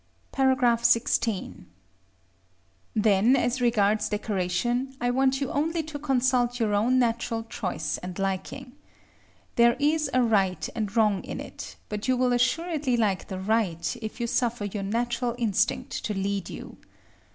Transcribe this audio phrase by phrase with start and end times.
[0.57, 1.65] §XVI.
[2.95, 8.17] Then, as regards decoration, I want you only to consult your own natural choice and
[8.17, 8.71] liking.
[9.57, 13.95] There is a right and wrong in it; but you will assuredly like the right
[14.01, 16.77] if you suffer your natural instinct to lead you.